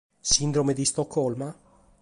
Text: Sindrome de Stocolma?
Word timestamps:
Sindrome 0.29 0.73
de 0.73 0.83
Stocolma? 0.83 1.55